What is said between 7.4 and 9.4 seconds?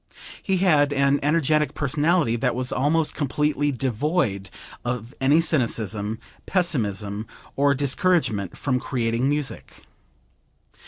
or discouragement from creating